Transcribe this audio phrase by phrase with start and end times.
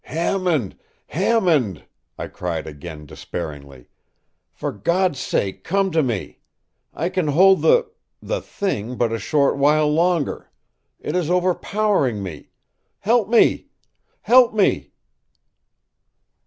[0.05, 0.75] “Hammond!
[1.09, 1.85] Hammond!”
[2.17, 3.85] I cried again, despairingly,
[4.51, 6.39] “for God’s sake come to me.
[6.91, 10.49] I can hold the—the thing but a short while longer.
[10.99, 12.49] It is overpowering me.
[12.97, 13.67] Help me!
[14.23, 14.89] Help me!